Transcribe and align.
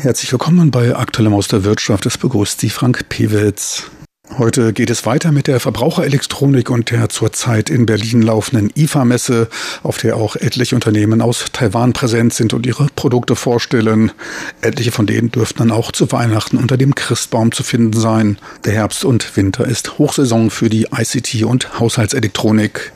Herzlich 0.00 0.30
willkommen 0.30 0.70
bei 0.70 0.94
Aktuellem 0.94 1.34
aus 1.34 1.48
der 1.48 1.64
Wirtschaft. 1.64 2.06
Es 2.06 2.16
begrüßt 2.16 2.60
Sie 2.60 2.70
Frank 2.70 3.08
Pewitz. 3.08 3.90
Heute 4.38 4.72
geht 4.72 4.90
es 4.90 5.06
weiter 5.06 5.32
mit 5.32 5.48
der 5.48 5.58
Verbraucherelektronik 5.58 6.70
und 6.70 6.92
der 6.92 7.08
zurzeit 7.08 7.68
in 7.68 7.84
Berlin 7.84 8.22
laufenden 8.22 8.70
IFA-Messe, 8.76 9.48
auf 9.82 9.98
der 9.98 10.16
auch 10.16 10.36
etliche 10.36 10.76
Unternehmen 10.76 11.20
aus 11.20 11.46
Taiwan 11.52 11.94
präsent 11.94 12.32
sind 12.32 12.54
und 12.54 12.64
ihre 12.64 12.86
Produkte 12.94 13.34
vorstellen. 13.34 14.12
Etliche 14.60 14.92
von 14.92 15.08
denen 15.08 15.32
dürften 15.32 15.58
dann 15.58 15.72
auch 15.72 15.90
zu 15.90 16.12
Weihnachten 16.12 16.58
unter 16.58 16.76
dem 16.76 16.94
Christbaum 16.94 17.50
zu 17.50 17.64
finden 17.64 17.98
sein. 17.98 18.38
Der 18.64 18.74
Herbst 18.74 19.04
und 19.04 19.36
Winter 19.36 19.66
ist 19.66 19.98
Hochsaison 19.98 20.50
für 20.50 20.68
die 20.68 20.86
ICT 20.96 21.42
und 21.42 21.80
Haushaltselektronik. 21.80 22.92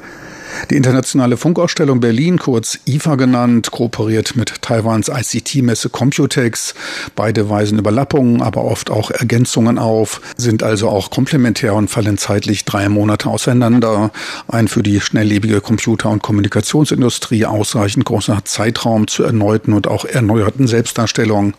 Die 0.71 0.77
internationale 0.77 1.37
Funkausstellung 1.37 2.01
Berlin, 2.01 2.39
kurz 2.39 2.79
IFA 2.87 3.17
genannt, 3.17 3.71
kooperiert 3.71 4.37
mit 4.37 4.63
Taiwans 4.63 5.09
ICT-Messe 5.09 5.89
Computex. 5.89 6.75
Beide 7.17 7.49
weisen 7.49 7.79
Überlappungen, 7.79 8.43
aber 8.43 8.65
oft 8.65 8.91
auch 8.91 9.11
Ergänzungen 9.11 9.79
auf, 9.79 10.21
sind 10.37 10.63
also 10.63 10.89
auch 10.89 11.11
komplementär 11.11 11.75
und 11.75 11.89
fallen 11.89 12.19
zeitlich 12.19 12.65
drei 12.65 12.89
Monate 12.89 13.29
auseinander. 13.29 14.11
Ein 14.49 14.69
für 14.69 14.83
die 14.83 15.01
schnelllebige 15.01 15.61
Computer- 15.61 16.11
und 16.11 16.23
Kommunikationsindustrie 16.23 17.47
ausreichend 17.47 18.05
großer 18.05 18.45
Zeitraum 18.45 19.07
zur 19.09 19.27
erneuten 19.27 19.73
und 19.73 19.87
auch 19.87 20.05
erneuerten 20.05 20.67
Selbstdarstellung. 20.67 21.55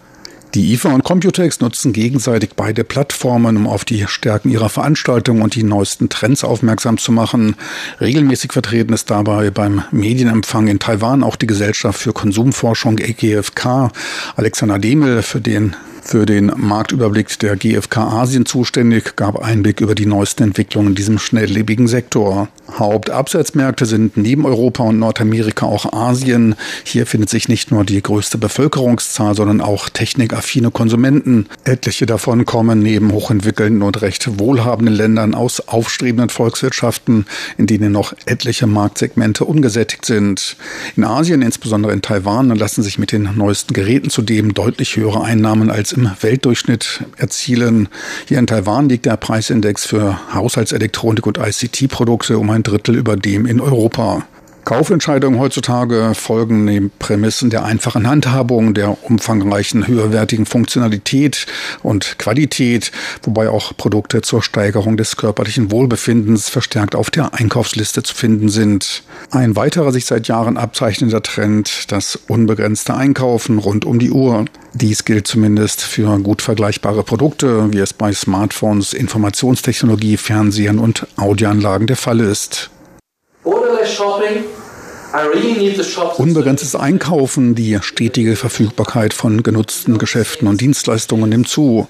Die 0.55 0.71
IFA 0.73 0.93
und 0.93 1.03
Computex 1.03 1.61
nutzen 1.61 1.93
gegenseitig 1.93 2.51
beide 2.55 2.83
Plattformen, 2.83 3.57
um 3.57 3.65
auf 3.65 3.85
die 3.85 4.05
Stärken 4.07 4.51
ihrer 4.51 4.69
Veranstaltung 4.69 5.41
und 5.41 5.55
die 5.55 5.63
neuesten 5.63 6.09
Trends 6.09 6.43
aufmerksam 6.43 6.99
zu 6.99 7.11
machen. 7.11 7.55
Regelmäßig 7.99 8.53
vertreten 8.53 8.93
ist 8.93 9.09
dabei 9.09 9.49
beim 9.49 9.83
Medienempfang 9.89 10.67
in 10.67 10.77
Taiwan 10.77 11.23
auch 11.23 11.37
die 11.37 11.47
Gesellschaft 11.47 11.99
für 11.99 12.13
Konsumforschung 12.13 12.99
EGFK. 12.99 13.91
Alexander 14.35 14.77
Demel, 14.77 15.23
für 15.23 15.41
den 15.41 15.75
für 16.03 16.25
den 16.25 16.51
Marktüberblick 16.55 17.39
der 17.39 17.55
GfK 17.55 17.97
Asien 17.97 18.45
zuständig, 18.45 19.15
gab 19.15 19.41
Einblick 19.41 19.79
über 19.79 19.95
die 19.95 20.05
neuesten 20.05 20.43
Entwicklungen 20.43 20.89
in 20.89 20.95
diesem 20.95 21.17
schnelllebigen 21.17 21.87
Sektor. 21.87 22.49
Hauptabsatzmärkte 22.71 23.85
sind 23.85 24.17
neben 24.17 24.45
Europa 24.45 24.83
und 24.83 24.99
Nordamerika 24.99 25.65
auch 25.65 25.93
Asien. 25.93 26.55
Hier 26.83 27.05
findet 27.05 27.29
sich 27.29 27.47
nicht 27.47 27.71
nur 27.71 27.85
die 27.85 28.01
größte 28.01 28.37
Bevölkerungszahl, 28.37 29.35
sondern 29.35 29.61
auch 29.61 29.89
technikaffine 29.89 30.71
Konsumenten. 30.71 31.47
Etliche 31.63 32.05
davon 32.05 32.45
kommen 32.45 32.79
neben 32.79 33.11
hochentwickelten 33.11 33.81
und 33.81 34.01
recht 34.01 34.39
wohlhabenden 34.39 34.95
Ländern 34.95 35.35
aus 35.35 35.67
aufstrebenden 35.67 36.29
Volkswirtschaften, 36.29 37.25
in 37.57 37.67
denen 37.67 37.91
noch 37.91 38.13
etliche 38.25 38.67
Marktsegmente 38.67 39.45
ungesättigt 39.45 40.05
sind. 40.05 40.57
In 40.97 41.05
Asien, 41.05 41.41
insbesondere 41.41 41.93
in 41.93 42.01
Taiwan, 42.01 42.49
lassen 42.55 42.83
sich 42.83 42.99
mit 42.99 43.11
den 43.11 43.29
neuesten 43.35 43.73
Geräten 43.73 44.09
zudem 44.09 44.53
deutlich 44.53 44.95
höhere 44.97 45.23
Einnahmen 45.23 45.69
als 45.69 45.92
im 45.93 46.09
Weltdurchschnitt 46.21 47.03
erzielen. 47.17 47.87
Hier 48.27 48.39
in 48.39 48.47
Taiwan 48.47 48.89
liegt 48.89 49.05
der 49.05 49.17
Preisindex 49.17 49.85
für 49.85 50.19
Haushaltselektronik 50.33 51.25
und 51.25 51.37
ICT-Produkte 51.37 52.37
um 52.37 52.49
ein 52.49 52.63
Drittel 52.63 52.95
über 52.95 53.15
dem 53.15 53.45
in 53.45 53.61
Europa. 53.61 54.25
Kaufentscheidungen 54.65 55.39
heutzutage 55.39 56.13
folgen 56.15 56.65
den 56.67 56.89
Prämissen 56.89 57.49
der 57.49 57.65
einfachen 57.65 58.07
Handhabung, 58.07 58.73
der 58.73 59.03
umfangreichen, 59.03 59.87
höherwertigen 59.87 60.45
Funktionalität 60.45 61.47
und 61.81 62.17
Qualität, 62.17 62.93
wobei 63.23 63.49
auch 63.49 63.75
Produkte 63.75 64.21
zur 64.21 64.41
Steigerung 64.41 64.95
des 64.95 65.17
körperlichen 65.17 65.69
Wohlbefindens 65.69 66.47
verstärkt 66.47 66.95
auf 66.95 67.11
der 67.11 67.33
Einkaufsliste 67.33 68.03
zu 68.03 68.15
finden 68.15 68.47
sind. 68.47 69.03
Ein 69.31 69.57
weiterer 69.57 69.91
sich 69.91 70.05
seit 70.05 70.29
Jahren 70.29 70.55
abzeichnender 70.55 71.21
Trend, 71.21 71.91
das 71.91 72.17
unbegrenzte 72.27 72.93
Einkaufen 72.93 73.57
rund 73.57 73.83
um 73.83 73.99
die 73.99 74.11
Uhr. 74.11 74.45
Dies 74.73 75.03
gilt 75.03 75.27
zumindest 75.27 75.81
für 75.81 76.17
gut 76.19 76.41
vergleichbare 76.41 77.03
Produkte, 77.03 77.73
wie 77.73 77.79
es 77.79 77.91
bei 77.91 78.13
Smartphones, 78.13 78.93
Informationstechnologie, 78.93 80.15
Fernsehern 80.15 80.79
und 80.79 81.05
Audioanlagen 81.17 81.87
der 81.87 81.97
Fall 81.97 82.21
ist. 82.21 82.69
Ou 83.43 83.59
shopping. 83.85 84.62
Unbegrenztes 86.17 86.75
Einkaufen, 86.75 87.53
die 87.53 87.77
stetige 87.83 88.35
Verfügbarkeit 88.35 89.13
von 89.13 89.43
genutzten 89.43 89.99
Geschäften 89.99 90.47
und 90.47 90.59
Dienstleistungen 90.59 91.29
nimmt 91.29 91.47
zu. 91.47 91.87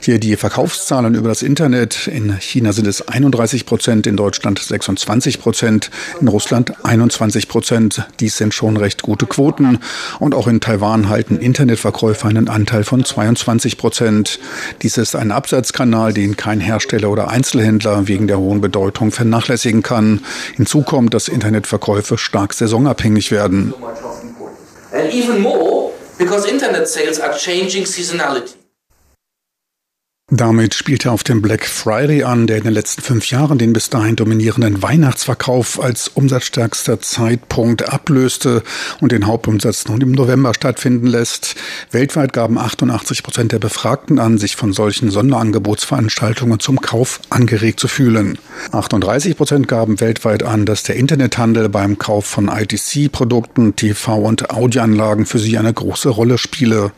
Hier 0.00 0.18
die 0.18 0.34
Verkaufszahlen 0.34 1.14
über 1.14 1.28
das 1.28 1.42
Internet. 1.42 2.08
In 2.08 2.36
China 2.40 2.72
sind 2.72 2.88
es 2.88 3.06
31 3.06 3.64
Prozent, 3.64 4.08
in 4.08 4.16
Deutschland 4.16 4.58
26 4.58 5.40
Prozent, 5.40 5.92
in 6.20 6.26
Russland 6.26 6.72
21 6.84 7.46
Prozent. 7.46 8.08
Dies 8.18 8.38
sind 8.38 8.52
schon 8.54 8.76
recht 8.76 9.02
gute 9.02 9.26
Quoten. 9.26 9.78
Und 10.18 10.34
auch 10.34 10.48
in 10.48 10.58
Taiwan 10.58 11.08
halten 11.08 11.36
Internetverkäufer 11.36 12.26
einen 12.26 12.48
Anteil 12.48 12.82
von 12.82 13.04
22 13.04 13.78
Prozent. 13.78 14.40
Dies 14.82 14.98
ist 14.98 15.14
ein 15.14 15.30
Absatzkanal, 15.30 16.12
den 16.12 16.36
kein 16.36 16.58
Hersteller 16.58 17.08
oder 17.08 17.28
Einzelhändler 17.28 18.08
wegen 18.08 18.26
der 18.26 18.40
hohen 18.40 18.60
Bedeutung 18.60 19.12
vernachlässigen 19.12 19.84
kann. 19.84 20.22
Hinzu 20.56 20.82
kommt, 20.82 21.14
dass 21.14 21.28
Internetverkäufe 21.28 22.18
stark 22.18 22.52
saisonabhängig 22.64 23.30
werden. 23.30 23.74
Damit 30.36 30.74
spielt 30.74 31.04
er 31.06 31.12
auf 31.12 31.22
den 31.22 31.40
Black 31.40 31.64
Friday 31.64 32.24
an, 32.24 32.48
der 32.48 32.56
in 32.56 32.64
den 32.64 32.72
letzten 32.72 33.02
fünf 33.02 33.30
Jahren 33.30 33.56
den 33.56 33.72
bis 33.72 33.88
dahin 33.88 34.16
dominierenden 34.16 34.82
Weihnachtsverkauf 34.82 35.80
als 35.80 36.08
umsatzstärkster 36.08 37.00
Zeitpunkt 37.00 37.88
ablöste 37.88 38.64
und 39.00 39.12
den 39.12 39.28
Hauptumsatz 39.28 39.86
nun 39.86 40.00
im 40.00 40.10
November 40.10 40.52
stattfinden 40.52 41.06
lässt. 41.06 41.54
Weltweit 41.92 42.32
gaben 42.32 42.58
88 42.58 43.22
Prozent 43.22 43.52
der 43.52 43.60
Befragten 43.60 44.18
an, 44.18 44.36
sich 44.36 44.56
von 44.56 44.72
solchen 44.72 45.12
Sonderangebotsveranstaltungen 45.12 46.58
zum 46.58 46.80
Kauf 46.80 47.20
angeregt 47.30 47.78
zu 47.78 47.86
fühlen. 47.86 48.36
38 48.72 49.36
Prozent 49.36 49.68
gaben 49.68 50.00
weltweit 50.00 50.42
an, 50.42 50.66
dass 50.66 50.82
der 50.82 50.96
Internethandel 50.96 51.68
beim 51.68 51.96
Kauf 51.96 52.26
von 52.26 52.48
ITC-Produkten, 52.48 53.76
TV- 53.76 54.24
und 54.24 54.50
Audioanlagen 54.50 55.26
für 55.26 55.38
sie 55.38 55.58
eine 55.58 55.72
große 55.72 56.08
Rolle 56.08 56.38
spiele. 56.38 56.90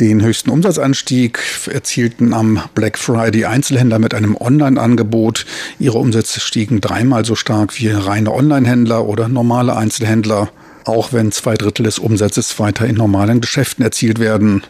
Den 0.00 0.22
höchsten 0.22 0.50
Umsatzanstieg 0.50 1.38
erzielten 1.70 2.34
am 2.34 2.60
Black 2.74 2.98
Friday 2.98 3.44
Einzelhändler 3.44 4.00
mit 4.00 4.12
einem 4.12 4.36
Online-Angebot. 4.36 5.46
Ihre 5.78 5.98
Umsätze 5.98 6.40
stiegen 6.40 6.80
dreimal 6.80 7.24
so 7.24 7.36
stark 7.36 7.78
wie 7.78 7.90
reine 7.90 8.32
Online-Händler 8.32 9.06
oder 9.06 9.28
normale 9.28 9.76
Einzelhändler, 9.76 10.48
auch 10.84 11.12
wenn 11.12 11.30
zwei 11.30 11.54
Drittel 11.54 11.84
des 11.84 12.00
Umsatzes 12.00 12.58
weiter 12.58 12.86
in 12.86 12.96
normalen 12.96 13.40
Geschäften 13.40 13.84
erzielt 13.84 14.18
werden. 14.18 14.64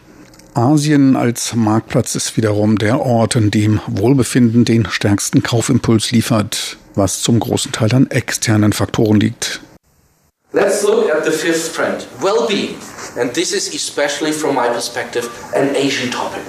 Asien 0.53 1.15
als 1.15 1.55
Marktplatz 1.55 2.13
ist 2.13 2.37
wiederum 2.37 2.77
der 2.77 3.01
Ort, 3.01 3.35
in 3.35 3.49
dem 3.49 3.81
Wohlbefinden 3.87 4.63
den 4.63 4.87
stärksten 4.89 5.41
Kaufimpuls 5.41 6.11
liefert, 6.11 6.77
was 6.93 7.23
zum 7.23 7.39
großen 7.39 7.71
Teil 7.71 7.93
an 7.95 8.11
externen 8.11 8.73
Faktoren 8.73 9.19
liegt. 9.19 9.59
Let's 10.55 10.83
look 10.83 11.09
at 11.09 11.25
the 11.25 11.31
fifth 11.31 11.75
trend, 11.75 12.07
well-being. 12.21 12.77
And 13.19 13.33
this 13.33 13.51
is 13.51 13.75
especially 13.75 14.31
from 14.31 14.55
my 14.55 14.69
perspective 14.69 15.29
an 15.53 15.75
Asian 15.75 16.09
topic. 16.09 16.43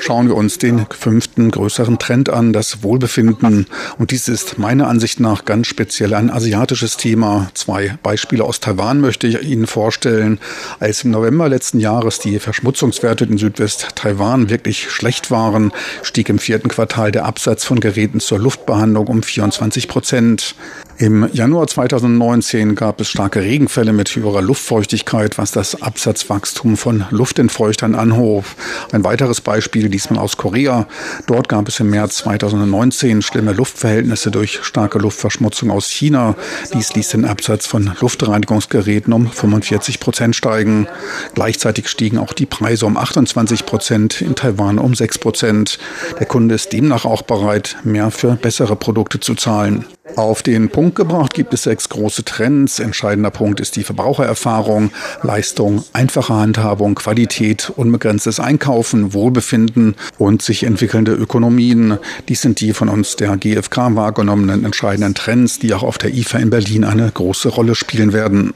Schauen 0.00 0.28
wir 0.28 0.36
uns 0.36 0.58
den 0.58 0.86
fünften 0.90 1.50
größeren 1.50 1.98
Trend 1.98 2.28
an, 2.28 2.52
das 2.52 2.82
Wohlbefinden. 2.82 3.66
Und 3.98 4.10
dies 4.10 4.28
ist 4.28 4.58
meiner 4.58 4.86
Ansicht 4.86 5.18
nach 5.18 5.44
ganz 5.44 5.66
speziell 5.66 6.14
ein 6.14 6.30
asiatisches 6.30 6.96
Thema. 6.96 7.50
Zwei 7.54 7.98
Beispiele 8.02 8.44
aus 8.44 8.60
Taiwan 8.60 9.00
möchte 9.00 9.26
ich 9.26 9.42
Ihnen 9.42 9.66
vorstellen. 9.66 10.38
Als 10.78 11.04
im 11.04 11.10
November 11.10 11.48
letzten 11.48 11.80
Jahres 11.80 12.20
die 12.20 12.38
Verschmutzungswerte 12.38 13.24
in 13.24 13.38
Südwest-Taiwan 13.38 14.50
wirklich 14.50 14.90
schlecht 14.90 15.30
waren, 15.30 15.72
stieg 16.02 16.28
im 16.28 16.38
vierten 16.38 16.68
Quartal 16.68 17.10
der 17.10 17.24
Absatz 17.24 17.64
von 17.64 17.80
Geräten 17.80 18.20
zur 18.20 18.38
Luftbehandlung 18.38 19.06
um 19.08 19.22
24 19.22 19.88
Prozent. 19.88 20.54
Im 21.00 21.28
Januar 21.32 21.68
2019 21.68 22.74
gab 22.74 23.00
es 23.00 23.08
starke 23.08 23.40
Regenfälle 23.40 23.92
mit 23.92 24.16
höherer 24.16 24.42
Luftfeuchtigkeit, 24.42 25.38
was 25.38 25.52
das 25.52 25.80
Absatzwachstum 25.80 26.76
von 26.76 27.04
Luftentfeuchtern 27.10 27.94
anhob. 27.94 28.44
Ein 28.90 29.04
weiteres 29.04 29.40
Beispiel, 29.40 29.90
diesmal 29.90 30.18
aus 30.18 30.36
Korea. 30.36 30.88
Dort 31.28 31.48
gab 31.48 31.68
es 31.68 31.78
im 31.78 31.90
März 31.90 32.16
2019 32.16 33.22
schlimme 33.22 33.52
Luftverhältnisse 33.52 34.32
durch 34.32 34.64
starke 34.64 34.98
Luftverschmutzung 34.98 35.70
aus 35.70 35.88
China. 35.88 36.34
Dies 36.74 36.92
ließ 36.92 37.10
den 37.10 37.26
Absatz 37.26 37.64
von 37.64 37.92
Luftreinigungsgeräten 38.00 39.12
um 39.12 39.30
45 39.30 40.00
Prozent 40.00 40.34
steigen. 40.34 40.88
Gleichzeitig 41.34 41.86
stiegen 41.86 42.18
auch 42.18 42.32
die 42.32 42.46
Preise 42.46 42.86
um 42.86 42.96
28 42.96 43.66
Prozent, 43.66 44.20
in 44.20 44.34
Taiwan 44.34 44.80
um 44.80 44.96
6 44.96 45.18
Prozent. 45.18 45.78
Der 46.18 46.26
Kunde 46.26 46.56
ist 46.56 46.72
demnach 46.72 47.04
auch 47.04 47.22
bereit, 47.22 47.76
mehr 47.84 48.10
für 48.10 48.34
bessere 48.34 48.74
Produkte 48.74 49.20
zu 49.20 49.36
zahlen. 49.36 49.84
Auf 50.16 50.42
den 50.42 50.68
Punkt 50.68 50.96
gebracht 50.96 51.34
gibt 51.34 51.54
es 51.54 51.62
sechs 51.62 51.88
große 51.88 52.24
Trends. 52.24 52.78
Entscheidender 52.78 53.30
Punkt 53.30 53.60
ist 53.60 53.76
die 53.76 53.84
Verbrauchererfahrung, 53.84 54.90
Leistung, 55.22 55.84
einfache 55.92 56.34
Handhabung, 56.34 56.94
Qualität, 56.94 57.70
unbegrenztes 57.76 58.40
Einkaufen, 58.40 59.12
Wohlbefinden 59.14 59.94
und 60.18 60.42
sich 60.42 60.64
entwickelnde 60.64 61.12
Ökonomien. 61.12 61.98
Dies 62.28 62.42
sind 62.42 62.60
die 62.60 62.72
von 62.72 62.88
uns 62.88 63.16
der 63.16 63.36
GfK 63.36 63.94
wahrgenommenen 63.94 64.64
entscheidenden 64.64 65.14
Trends, 65.14 65.58
die 65.58 65.72
auch 65.74 65.82
auf 65.82 65.98
der 65.98 66.14
IFA 66.14 66.38
in 66.38 66.50
Berlin 66.50 66.84
eine 66.84 67.10
große 67.10 67.48
Rolle 67.48 67.74
spielen 67.74 68.12
werden. 68.12 68.54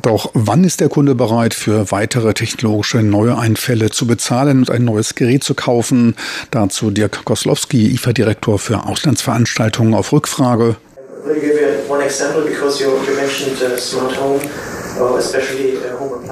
Doch 0.00 0.30
wann 0.34 0.64
ist 0.64 0.80
der 0.80 0.88
Kunde 0.88 1.14
bereit, 1.14 1.54
für 1.54 1.90
weitere 1.90 2.32
technologische 2.34 3.02
neue 3.02 3.38
Einfälle 3.38 3.90
zu 3.90 4.06
bezahlen 4.06 4.60
und 4.60 4.70
ein 4.70 4.84
neues 4.84 5.14
Gerät 5.14 5.44
zu 5.44 5.54
kaufen? 5.54 6.16
Dazu 6.50 6.90
Dirk 6.90 7.24
Koslowski, 7.24 7.92
IFA-Direktor 7.94 8.58
für 8.58 8.86
Auslandsveranstaltungen 8.86 9.94
auf 9.94 10.12
Rückfrage. 10.12 10.76
Will 11.24 11.40
give 11.40 11.54
you 11.54 11.88
one 11.88 12.02
example 12.02 12.42
because 12.42 12.82
you 12.82 12.90
mentioned 13.14 13.62
uh, 13.62 13.78
smart 13.78 14.18
home. 14.18 14.40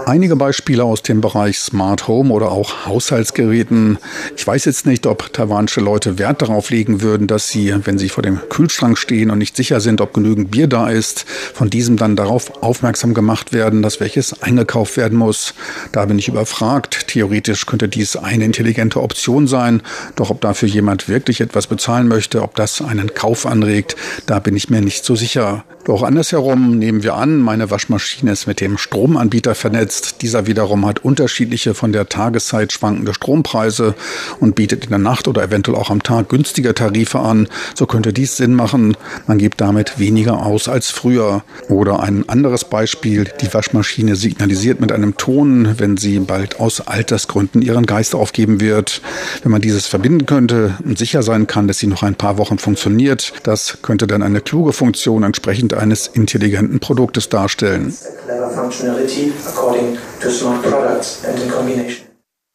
Einige 0.07 0.37
Beispiele 0.37 0.83
aus 0.85 1.03
dem 1.03 1.21
Bereich 1.21 1.59
Smart 1.59 2.09
Home 2.09 2.33
oder 2.33 2.51
auch 2.51 2.87
Haushaltsgeräten. 2.87 3.99
Ich 4.37 4.47
weiß 4.47 4.65
jetzt 4.65 4.87
nicht, 4.87 5.07
ob 5.07 5.33
taiwanische 5.33 5.81
Leute 5.81 6.19
Wert 6.19 6.43
darauf 6.43 6.71
legen 6.71 7.01
würden, 7.01 7.27
dass 7.27 7.49
sie, 7.49 7.75
wenn 7.85 7.99
sie 7.99 8.09
vor 8.09 8.23
dem 8.23 8.41
Kühlschrank 8.49 8.99
stehen 8.99 9.31
und 9.31 9.39
nicht 9.39 9.57
sicher 9.57 9.81
sind, 9.81 10.01
ob 10.01 10.13
genügend 10.13 10.51
Bier 10.51 10.67
da 10.67 10.89
ist, 10.89 11.27
von 11.55 11.71
diesem 11.71 11.97
dann 11.97 12.17
darauf 12.17 12.63
aufmerksam 12.63 13.15
gemacht 13.15 13.53
werden, 13.53 13.83
dass 13.83 14.01
welches 14.01 14.43
eingekauft 14.43 14.97
werden 14.97 15.19
muss. 15.19 15.55
Da 15.93 16.07
bin 16.07 16.19
ich 16.19 16.29
überfragt. 16.29 17.09
Theoretisch 17.09 17.67
könnte 17.67 17.89
dies 17.89 18.17
eine 18.17 18.45
intelligente 18.45 19.01
Option 19.03 19.47
sein. 19.47 19.83
Doch 20.17 20.31
ob 20.31 20.41
dafür 20.41 20.69
jemand 20.69 21.09
wirklich 21.09 21.41
etwas 21.41 21.67
bezahlen 21.67 22.09
möchte, 22.09 22.43
ob 22.43 22.57
das 22.57 22.83
einen 22.83 23.15
Kauf 23.15 23.47
anregt, 23.47 23.97
da 24.27 24.39
bin 24.39 24.57
ich 24.57 24.71
mir 24.71 24.81
nicht 24.81 25.05
so 25.05 25.15
sicher. 25.15 25.65
Doch 25.91 26.05
andersherum 26.05 26.79
nehmen 26.79 27.03
wir 27.03 27.17
an, 27.17 27.41
meine 27.41 27.73
Waschmaschine 27.73 28.31
ist 28.31 28.47
mit 28.47 28.61
dem 28.61 28.79
Stromanbieter 28.79 29.57
vernetzt. 29.57 30.23
Dieser 30.23 30.47
wiederum 30.47 30.87
hat 30.87 31.05
unterschiedliche 31.05 31.75
von 31.75 31.91
der 31.91 32.09
Tageszeit 32.09 32.73
schwankende 32.73 33.13
Strompreise 33.13 33.97
und 34.39 34.55
bietet 34.55 34.85
in 34.85 34.91
der 34.91 35.01
Nacht 35.01 35.27
oder 35.27 35.43
eventuell 35.43 35.77
auch 35.77 35.91
am 35.91 36.05
Tag 36.05 36.29
günstige 36.29 36.75
Tarife 36.75 37.19
an. 37.19 37.49
So 37.75 37.87
könnte 37.87 38.13
dies 38.13 38.37
Sinn 38.37 38.55
machen. 38.55 38.97
Man 39.27 39.39
gibt 39.39 39.61
damit 39.61 39.99
weniger 39.99 40.47
aus 40.47 40.69
als 40.69 40.93
früher. 40.93 41.43
Oder 41.69 41.99
ein 41.99 42.29
anderes 42.29 42.63
Beispiel. 42.63 43.29
Die 43.41 43.53
Waschmaschine 43.53 44.15
signalisiert 44.15 44.81
mit 44.81 44.93
einem 44.93 45.17
Ton, 45.17 45.75
wenn 45.79 45.97
sie 45.97 46.21
bald 46.21 46.61
aus 46.61 46.87
Altersgründen 46.87 47.63
ihren 47.63 47.87
Geist 47.87 48.15
aufgeben 48.15 48.61
wird. 48.61 49.03
Wenn 49.43 49.51
man 49.51 49.61
dieses 49.61 49.89
verbinden 49.89 50.27
könnte 50.27 50.77
und 50.85 50.99
sicher 50.99 51.25
sein 51.25 51.49
kann, 51.49 51.67
dass 51.67 51.79
sie 51.79 51.89
noch 51.89 52.05
ein 52.05 52.15
paar 52.15 52.39
Wochen 52.39 52.59
funktioniert, 52.59 53.33
das 53.43 53.79
könnte 53.83 54.07
dann 54.07 54.23
eine 54.23 54.41
kluge 54.41 54.73
Funktion 54.73 55.25
entsprechend 55.25 55.80
eines 55.81 56.07
intelligenten 56.07 56.79
Produktes 56.79 57.29
darstellen. 57.29 57.93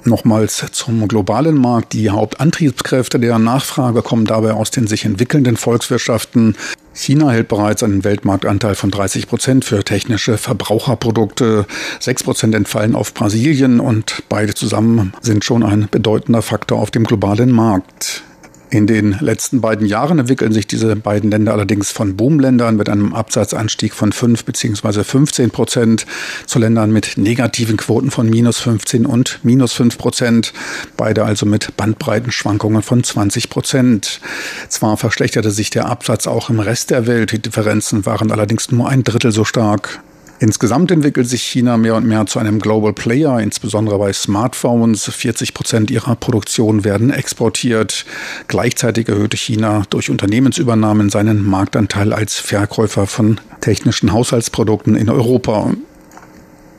Nochmals 0.03 0.63
zum 0.71 1.07
globalen 1.07 1.55
Markt. 1.55 1.93
Die 1.93 2.11
Hauptantriebskräfte 2.11 3.19
der 3.19 3.39
Nachfrage 3.39 4.03
kommen 4.03 4.25
dabei 4.25 4.53
aus 4.53 4.69
den 4.69 4.85
sich 4.85 5.03
entwickelnden 5.03 5.57
Volkswirtschaften. 5.57 6.55
China 6.93 7.31
hält 7.31 7.47
bereits 7.47 7.81
einen 7.81 8.03
Weltmarktanteil 8.03 8.75
von 8.75 8.91
30 8.91 9.27
Prozent 9.27 9.65
für 9.65 9.83
technische 9.83 10.37
Verbraucherprodukte. 10.37 11.65
Sechs 11.99 12.23
Prozent 12.23 12.53
entfallen 12.53 12.95
auf 12.95 13.13
Brasilien 13.15 13.79
und 13.79 14.23
beide 14.29 14.53
zusammen 14.53 15.13
sind 15.21 15.43
schon 15.43 15.63
ein 15.63 15.87
bedeutender 15.89 16.43
Faktor 16.43 16.79
auf 16.79 16.91
dem 16.91 17.03
globalen 17.03 17.51
Markt. 17.51 18.23
In 18.71 18.87
den 18.87 19.17
letzten 19.19 19.61
beiden 19.61 19.85
Jahren 19.85 20.17
entwickeln 20.17 20.51
sich 20.51 20.65
diese 20.65 20.95
beiden 20.95 21.29
Länder 21.29 21.53
allerdings 21.53 21.91
von 21.91 22.17
Boomländern 22.17 22.75
mit 22.75 22.89
einem 22.89 23.13
Absatzanstieg 23.13 23.93
von 23.93 24.11
5 24.11 24.43
bzw. 24.43 25.03
15 25.03 25.51
Prozent 25.51 26.05
zu 26.47 26.57
Ländern 26.57 26.91
mit 26.91 27.17
negativen 27.17 27.77
Quoten 27.77 28.09
von 28.09 28.29
minus 28.29 28.59
15 28.59 29.05
und 29.05 29.39
minus 29.43 29.73
5 29.73 29.97
Prozent. 29.97 30.53
Beide 30.97 31.25
also 31.25 31.45
mit 31.45 31.77
Bandbreitenschwankungen 31.77 32.81
von 32.81 33.03
20 33.03 33.49
Prozent. 33.49 34.19
Zwar 34.67 34.97
verschlechterte 34.97 35.51
sich 35.51 35.69
der 35.69 35.85
Absatz 35.85 36.25
auch 36.25 36.49
im 36.49 36.59
Rest 36.59 36.89
der 36.89 37.05
Welt, 37.05 37.31
die 37.31 37.41
Differenzen 37.41 38.05
waren 38.05 38.31
allerdings 38.31 38.71
nur 38.71 38.89
ein 38.89 39.03
Drittel 39.03 39.31
so 39.31 39.45
stark. 39.45 40.01
Insgesamt 40.39 40.91
entwickelt 40.91 41.29
sich 41.29 41.43
China 41.43 41.77
mehr 41.77 41.95
und 41.95 42.05
mehr 42.05 42.25
zu 42.25 42.39
einem 42.39 42.59
Global 42.59 42.91
Player, 42.91 43.39
insbesondere 43.39 43.97
bei 43.97 44.11
Smartphones. 44.11 45.05
40 45.05 45.53
Prozent 45.53 45.91
ihrer 45.91 46.15
Produktion 46.15 46.83
werden 46.83 47.09
exportiert. 47.09 48.05
Gleichzeitig 48.49 49.07
erhöhte 49.07 49.37
China 49.37 49.83
durch 49.89 50.09
Unternehmensübernahmen 50.09 51.09
seinen 51.09 51.45
Marktanteil 51.45 52.11
als 52.11 52.37
Verkäufer 52.37 53.07
von 53.07 53.39
technischen 53.61 54.11
Haushaltsprodukten 54.11 54.95
in 54.95 55.09
Europa. 55.09 55.71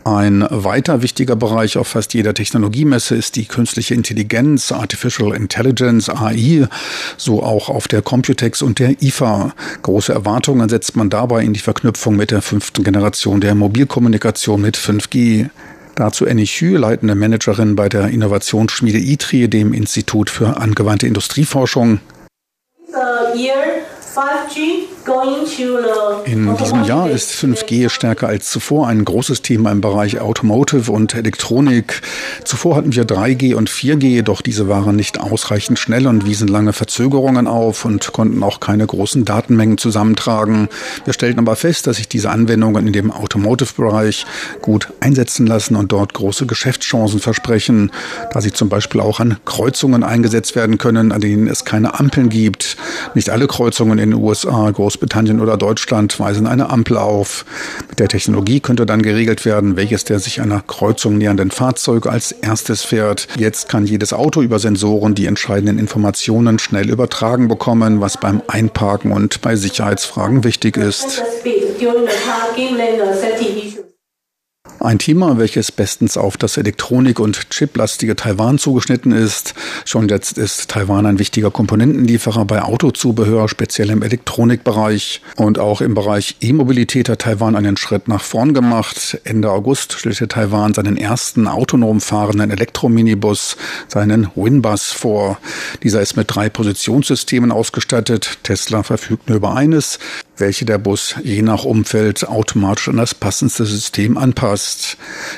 Ein 0.06 0.46
weiter 0.50 1.02
wichtiger 1.02 1.34
Bereich 1.34 1.76
auf 1.78 1.88
fast 1.88 2.14
jeder 2.14 2.32
Technologiemesse 2.32 3.16
ist 3.16 3.34
die 3.34 3.46
künstliche 3.46 3.94
Intelligenz, 3.94 4.70
Artificial 4.70 5.34
Intelligence, 5.34 6.08
AI, 6.08 6.68
so 7.16 7.42
auch 7.42 7.68
auf 7.68 7.88
der 7.88 8.02
Computex 8.02 8.62
und 8.62 8.78
der 8.78 9.02
IFA. 9.02 9.52
Große 9.82 10.12
Erwartungen 10.12 10.68
setzt 10.68 10.94
man 10.94 11.10
dabei 11.10 11.42
in 11.42 11.54
die 11.54 11.58
Verknüpfung 11.58 12.14
mit 12.14 12.30
der 12.30 12.40
fünften 12.40 12.84
Generation 12.84 13.40
der 13.40 13.56
Mobilkommunikation 13.56 14.60
mit 14.60 14.76
5G. 14.76 15.50
Dazu 15.96 16.24
Annie 16.24 16.46
Hü, 16.46 16.76
leitende 16.76 17.16
Managerin 17.16 17.74
bei 17.74 17.88
der 17.88 18.06
Innovationsschmiede 18.06 18.98
ITRI, 18.98 19.48
dem 19.48 19.72
Institut 19.72 20.30
für 20.30 20.58
angewandte 20.58 21.08
Industrieforschung. 21.08 21.98
In 26.24 26.56
diesem 26.56 26.84
Jahr 26.84 27.10
ist 27.10 27.32
5G 27.32 27.90
stärker 27.90 28.28
als 28.28 28.50
zuvor 28.50 28.88
ein 28.88 29.04
großes 29.04 29.42
Thema 29.42 29.70
im 29.70 29.82
Bereich 29.82 30.20
Automotive 30.20 30.90
und 30.90 31.14
Elektronik. 31.14 32.00
Zuvor 32.42 32.76
hatten 32.76 32.94
wir 32.94 33.04
3G 33.04 33.54
und 33.54 33.68
4G, 33.68 34.22
doch 34.22 34.40
diese 34.40 34.68
waren 34.68 34.96
nicht 34.96 35.20
ausreichend 35.20 35.78
schnell 35.78 36.06
und 36.06 36.24
wiesen 36.24 36.48
lange 36.48 36.72
Verzögerungen 36.72 37.46
auf 37.46 37.84
und 37.84 38.14
konnten 38.14 38.42
auch 38.42 38.58
keine 38.58 38.86
großen 38.86 39.26
Datenmengen 39.26 39.76
zusammentragen. 39.76 40.68
Wir 41.04 41.12
stellten 41.12 41.40
aber 41.40 41.54
fest, 41.54 41.86
dass 41.86 41.98
sich 41.98 42.08
diese 42.08 42.30
Anwendungen 42.30 42.86
in 42.86 42.94
dem 42.94 43.10
Automotive-Bereich 43.10 44.24
gut 44.62 44.94
einsetzen 45.00 45.46
lassen 45.46 45.76
und 45.76 45.92
dort 45.92 46.14
große 46.14 46.46
Geschäftschancen 46.46 47.20
versprechen, 47.20 47.92
da 48.32 48.40
sie 48.40 48.52
zum 48.52 48.70
Beispiel 48.70 49.02
auch 49.02 49.20
an 49.20 49.36
Kreuzungen 49.44 50.02
eingesetzt 50.02 50.56
werden 50.56 50.78
können, 50.78 51.12
an 51.12 51.20
denen 51.20 51.48
es 51.48 51.66
keine 51.66 52.00
Ampeln 52.00 52.30
gibt. 52.30 52.78
Nicht 53.14 53.30
alle 53.30 53.46
Kreuzungen 53.46 53.98
in 53.98 54.10
den 54.10 54.20
USA, 54.20 54.70
Großbritannien 54.70 55.40
oder 55.40 55.56
Deutschland 55.56 56.18
weisen 56.18 56.46
eine 56.46 56.70
Ampel 56.70 56.96
auf. 56.96 57.44
Mit 57.88 57.98
der 57.98 58.08
Technologie 58.08 58.60
könnte 58.60 58.86
dann 58.86 59.02
geregelt 59.02 59.44
werden, 59.44 59.76
welches 59.76 60.04
der 60.04 60.18
sich 60.18 60.40
einer 60.40 60.60
Kreuzung 60.60 61.18
nähernden 61.18 61.50
Fahrzeug 61.50 62.06
als 62.06 62.32
erstes 62.32 62.82
fährt. 62.82 63.28
Jetzt 63.38 63.68
kann 63.68 63.86
jedes 63.86 64.12
Auto 64.12 64.42
über 64.42 64.58
Sensoren 64.58 65.14
die 65.14 65.26
entscheidenden 65.26 65.78
Informationen 65.78 66.58
schnell 66.58 66.90
übertragen 66.90 67.48
bekommen, 67.48 68.00
was 68.00 68.18
beim 68.18 68.42
Einparken 68.46 69.12
und 69.12 69.40
bei 69.40 69.56
Sicherheitsfragen 69.56 70.44
wichtig 70.44 70.76
ist. 70.76 71.22
Ein 74.78 74.98
Thema, 74.98 75.38
welches 75.38 75.72
bestens 75.72 76.16
auf 76.16 76.36
das 76.36 76.58
Elektronik- 76.58 77.18
und 77.18 77.50
Chiplastige 77.50 78.14
Taiwan 78.14 78.58
zugeschnitten 78.58 79.10
ist. 79.10 79.54
Schon 79.84 80.08
jetzt 80.08 80.36
ist 80.36 80.68
Taiwan 80.68 81.06
ein 81.06 81.18
wichtiger 81.18 81.50
Komponentenlieferer 81.50 82.44
bei 82.44 82.62
Autozubehör, 82.62 83.48
speziell 83.48 83.90
im 83.90 84.02
Elektronikbereich. 84.02 85.22
Und 85.36 85.58
auch 85.58 85.80
im 85.80 85.94
Bereich 85.94 86.36
E-Mobilität 86.40 87.08
hat 87.08 87.22
Taiwan 87.22 87.56
einen 87.56 87.76
Schritt 87.76 88.06
nach 88.06 88.22
vorn 88.22 88.52
gemacht. 88.52 89.18
Ende 89.24 89.50
August 89.50 89.94
stellte 89.94 90.28
Taiwan 90.28 90.74
seinen 90.74 90.96
ersten 90.96 91.48
autonom 91.48 92.00
fahrenden 92.00 92.50
Elektrominibus, 92.50 93.56
seinen 93.88 94.28
Winbus, 94.36 94.92
vor. 94.92 95.38
Dieser 95.82 96.02
ist 96.02 96.16
mit 96.16 96.26
drei 96.28 96.48
Positionssystemen 96.50 97.50
ausgestattet. 97.50 98.38
Tesla 98.42 98.82
verfügt 98.82 99.28
nur 99.28 99.38
über 99.38 99.56
eines 99.56 99.98
welche 100.38 100.64
der 100.64 100.78
Bus 100.78 101.14
je 101.22 101.42
nach 101.42 101.64
Umfeld 101.64 102.26
automatisch 102.28 102.88
an 102.88 102.96
das 102.96 103.14
passendste 103.14 103.64
System 103.64 104.16
anpasst. 104.18 104.55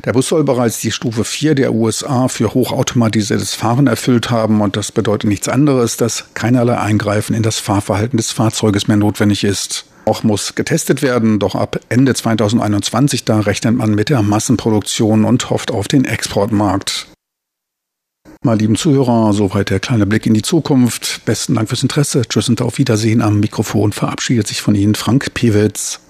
Der 0.04 0.12
Bus 0.12 0.28
soll 0.28 0.44
bereits 0.44 0.80
die 0.80 0.92
Stufe 0.92 1.24
4 1.24 1.54
der 1.54 1.72
USA 1.72 2.28
für 2.28 2.54
hochautomatisiertes 2.54 3.54
Fahren 3.54 3.86
erfüllt 3.86 4.30
haben 4.30 4.60
und 4.60 4.76
das 4.76 4.92
bedeutet 4.92 5.28
nichts 5.28 5.48
anderes, 5.48 5.96
dass 5.96 6.24
keinerlei 6.34 6.78
Eingreifen 6.78 7.34
in 7.34 7.42
das 7.42 7.58
Fahrverhalten 7.58 8.16
des 8.16 8.32
Fahrzeuges 8.32 8.88
mehr 8.88 8.96
notwendig 8.96 9.44
ist. 9.44 9.84
Auch 10.04 10.22
muss 10.22 10.54
getestet 10.54 11.02
werden, 11.02 11.38
doch 11.38 11.54
ab 11.54 11.80
Ende 11.90 12.14
2021 12.14 13.24
da 13.24 13.40
rechnet 13.40 13.76
man 13.76 13.94
mit 13.94 14.08
der 14.08 14.22
Massenproduktion 14.22 15.24
und 15.24 15.50
hofft 15.50 15.70
auf 15.70 15.86
den 15.86 16.04
Exportmarkt. 16.04 17.08
Mal 18.44 18.56
lieben 18.56 18.76
Zuhörer, 18.76 19.32
soweit 19.32 19.68
der 19.68 19.80
kleine 19.80 20.06
Blick 20.06 20.24
in 20.24 20.32
die 20.32 20.42
Zukunft. 20.42 21.24
Besten 21.24 21.56
Dank 21.56 21.68
fürs 21.68 21.82
Interesse. 21.82 22.22
Tschüss 22.22 22.48
und 22.48 22.62
auf 22.62 22.78
Wiedersehen. 22.78 23.20
Am 23.20 23.40
Mikrofon 23.40 23.92
verabschiedet 23.92 24.46
sich 24.46 24.62
von 24.62 24.76
Ihnen 24.76 24.94
Frank 24.94 25.34
Pewitz. 25.34 26.00